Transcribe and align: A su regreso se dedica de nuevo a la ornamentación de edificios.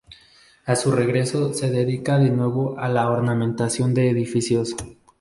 A 0.65 0.75
su 0.75 0.91
regreso 0.91 1.53
se 1.53 1.69
dedica 1.69 2.17
de 2.17 2.31
nuevo 2.31 2.75
a 2.79 2.89
la 2.89 3.07
ornamentación 3.11 3.93
de 3.93 4.09
edificios. 4.09 4.75